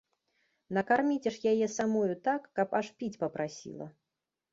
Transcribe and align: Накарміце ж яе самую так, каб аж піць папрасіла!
Накарміце 0.77 1.33
ж 1.35 1.51
яе 1.51 1.67
самую 1.79 2.01
так, 2.29 2.41
каб 2.61 2.73
аж 2.79 2.89
піць 2.97 3.13
папрасіла! 3.25 3.87